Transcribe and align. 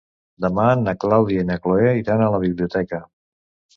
Demà 0.45 0.69
na 0.85 0.95
Clàudia 1.03 1.43
i 1.45 1.47
na 1.49 1.57
Cloè 1.67 1.93
iran 1.99 2.25
a 2.25 2.33
la 2.37 2.41
biblioteca. 2.49 3.03